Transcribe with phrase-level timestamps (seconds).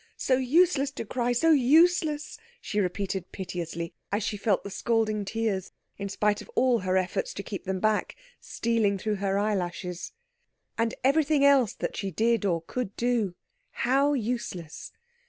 [0.17, 5.71] "So useless to cry, so useless," she repeated piteously, as she felt the scalding tears,
[5.95, 10.11] in spite of all her efforts to keep them back, stealing through her eyelashes.
[10.75, 13.35] And everything else that she did or could do
[13.69, 14.91] how useless.